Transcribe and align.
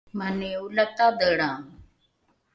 mani 0.17 0.49
olatadhelrao 0.63 1.61